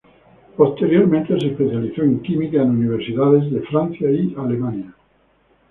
Posteriormente, 0.57 1.39
se 1.39 1.49
especializó 1.49 2.01
en 2.01 2.23
Química 2.23 2.63
en 2.63 2.71
universidades 2.71 3.51
de 3.51 3.61
Francia 3.61 4.09
y 4.09 4.33
Alemania. 4.35 4.95